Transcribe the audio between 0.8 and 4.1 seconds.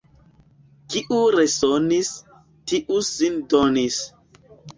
Kiu resonis, tiu sin donis.